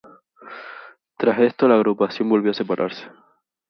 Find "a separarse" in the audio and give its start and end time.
2.49-3.05